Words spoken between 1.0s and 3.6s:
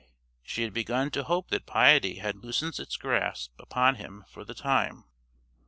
to hope that piety had loosened its grasp